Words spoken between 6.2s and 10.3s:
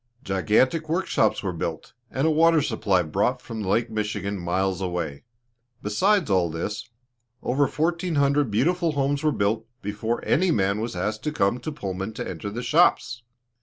all this, over fourteen hundred beautiful homes were built before